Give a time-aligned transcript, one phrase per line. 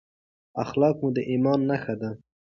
[0.63, 2.09] اخلاق مو د ایمان نښه ده.